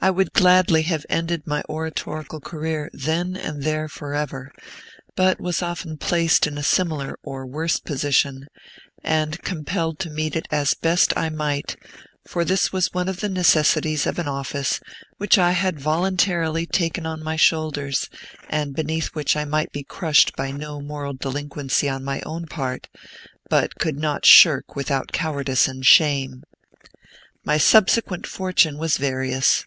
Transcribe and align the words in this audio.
I 0.00 0.10
would 0.12 0.32
gladly 0.32 0.82
have 0.82 1.04
ended 1.08 1.44
my 1.44 1.64
oratorical 1.68 2.38
career 2.40 2.88
then 2.92 3.34
and 3.36 3.64
there 3.64 3.88
forever, 3.88 4.52
but 5.16 5.40
was 5.40 5.60
often 5.60 5.96
placed 5.96 6.46
in 6.46 6.56
a 6.56 6.62
similar 6.62 7.18
or 7.24 7.44
worse 7.44 7.80
position, 7.80 8.46
and 9.02 9.42
compelled 9.42 9.98
to 9.98 10.10
meet 10.10 10.36
it 10.36 10.46
as 10.52 10.72
I 10.74 10.78
best 10.82 11.16
might; 11.32 11.74
for 12.28 12.44
this 12.44 12.72
was 12.72 12.92
one 12.94 13.08
of 13.08 13.18
the 13.18 13.28
necessities 13.28 14.06
of 14.06 14.20
an 14.20 14.28
office 14.28 14.78
which 15.16 15.36
I 15.36 15.50
had 15.50 15.80
voluntarily 15.80 16.64
taken 16.64 17.04
on 17.04 17.20
my 17.24 17.34
shoulders, 17.34 18.08
and 18.48 18.76
beneath 18.76 19.08
which 19.16 19.34
I 19.34 19.44
might 19.44 19.72
be 19.72 19.82
crushed 19.82 20.36
by 20.36 20.52
no 20.52 20.80
moral 20.80 21.14
delinquency 21.14 21.88
on 21.88 22.04
my 22.04 22.20
own 22.20 22.46
part, 22.46 22.86
but 23.50 23.80
could 23.80 23.98
not 23.98 24.24
shirk 24.24 24.76
without 24.76 25.10
cowardice 25.10 25.66
and 25.66 25.84
shame. 25.84 26.44
My 27.44 27.58
subsequent 27.58 28.28
fortune 28.28 28.78
was 28.78 28.96
various. 28.96 29.64